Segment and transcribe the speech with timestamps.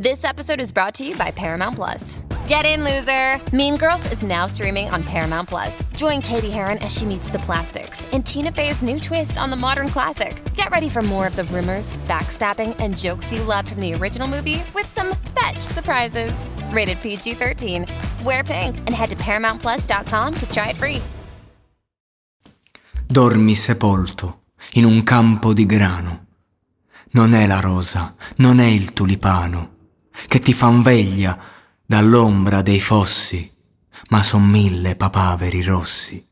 [0.00, 2.18] This episode is brought to you by Paramount Plus.
[2.46, 3.38] Get in, loser!
[3.54, 5.82] Mean Girls is now streaming on Paramount Plus.
[5.94, 9.56] Join Katie Heron as she meets the plastics in Tina Fey's new twist on the
[9.56, 10.42] modern classic.
[10.54, 14.26] Get ready for more of the rumors, backstabbing, and jokes you loved from the original
[14.26, 16.46] movie with some fetch surprises.
[16.72, 17.84] Rated PG 13.
[18.24, 21.02] Wear pink and head to ParamountPlus.com to try it free.
[23.06, 24.44] Dormi sepolto
[24.76, 26.26] in un campo di grano.
[27.10, 29.79] Non è la rosa, non è il tulipano
[30.26, 31.38] che ti fan veglia
[31.84, 33.50] dall'ombra dei fossi,
[34.10, 36.24] ma son mille papaveri rossi.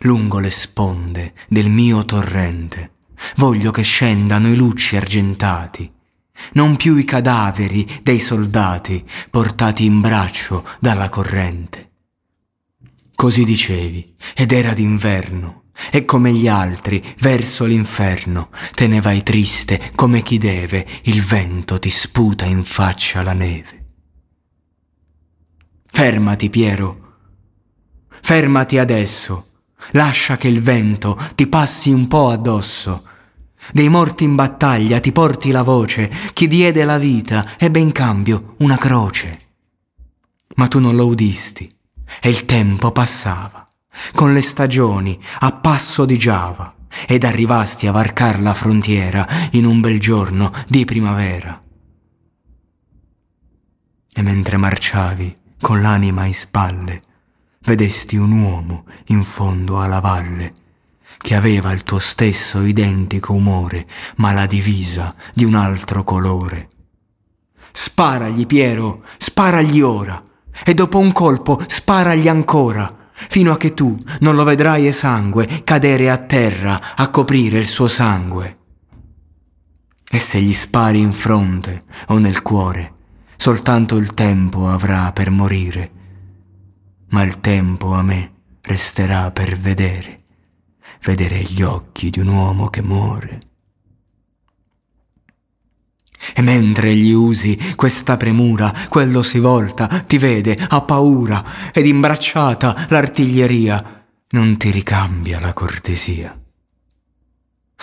[0.00, 2.92] Lungo le sponde del mio torrente
[3.36, 5.90] voglio che scendano i lucci argentati,
[6.52, 11.88] non più i cadaveri dei soldati portati in braccio dalla corrente.
[13.14, 19.92] Così dicevi, ed era d'inverno, e come gli altri, verso l'inferno, te ne vai triste
[19.94, 23.86] come chi deve, il vento ti sputa in faccia la neve.
[25.86, 27.16] Fermati, Piero.
[28.22, 29.46] Fermati adesso.
[29.92, 33.06] Lascia che il vento ti passi un po' addosso.
[33.72, 38.54] Dei morti in battaglia ti porti la voce, chi diede la vita ebbe in cambio
[38.58, 39.38] una croce.
[40.56, 41.70] Ma tu non lo udisti
[42.20, 43.69] e il tempo passava
[44.14, 46.74] con le stagioni a passo di Giava
[47.06, 51.62] ed arrivasti a varcar la frontiera in un bel giorno di primavera.
[54.12, 57.02] E mentre marciavi con l'anima in spalle,
[57.60, 60.54] vedesti un uomo in fondo alla valle
[61.18, 63.86] che aveva il tuo stesso identico umore,
[64.16, 66.68] ma la divisa di un altro colore.
[67.72, 70.22] Sparagli, Piero, sparagli ora,
[70.64, 76.10] e dopo un colpo sparagli ancora fino a che tu non lo vedrai esangue cadere
[76.10, 78.58] a terra a coprire il suo sangue.
[80.10, 82.94] E se gli spari in fronte o nel cuore,
[83.36, 85.90] soltanto il tempo avrà per morire,
[87.10, 88.32] ma il tempo a me
[88.62, 90.24] resterà per vedere,
[91.02, 93.38] vedere gli occhi di un uomo che muore.
[96.40, 102.86] E mentre gli usi questa premura, quello si volta, ti vede, ha paura, ed imbracciata
[102.88, 106.34] l'artiglieria, non ti ricambia la cortesia.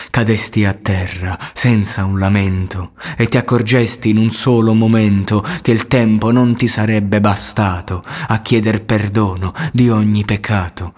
[0.10, 5.86] Cadesti a terra senza un lamento e ti accorgesti in un solo momento che il
[5.86, 10.96] tempo non ti sarebbe bastato a chieder perdono di ogni peccato.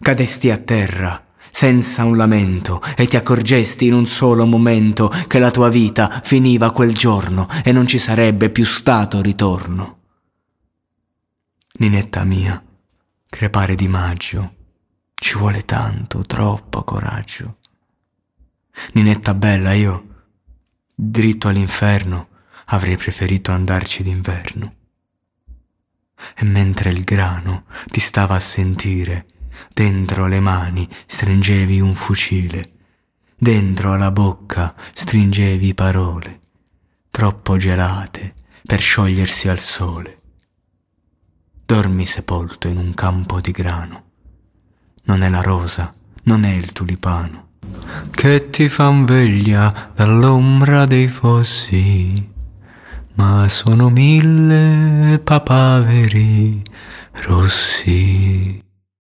[0.00, 1.20] Cadesti a terra
[1.52, 6.72] senza un lamento e ti accorgesti in un solo momento che la tua vita finiva
[6.72, 9.98] quel giorno e non ci sarebbe più stato ritorno.
[11.74, 12.60] Ninetta mia,
[13.28, 14.54] crepare di maggio,
[15.14, 17.58] ci vuole tanto, troppo coraggio.
[18.94, 20.06] Ninetta bella, io,
[20.94, 22.28] dritto all'inferno,
[22.66, 24.74] avrei preferito andarci d'inverno.
[26.34, 29.26] E mentre il grano ti stava a sentire,
[29.72, 32.72] Dentro le mani stringevi un fucile,
[33.36, 36.40] dentro la bocca stringevi parole,
[37.10, 40.18] troppo gelate per sciogliersi al sole.
[41.64, 44.04] Dormi sepolto in un campo di grano.
[45.04, 45.92] Non è la rosa,
[46.24, 47.48] non è il tulipano,
[48.10, 52.30] che ti fan veglia dall'ombra dei fossi,
[53.14, 56.62] ma sono mille papaveri
[57.24, 58.62] rossi.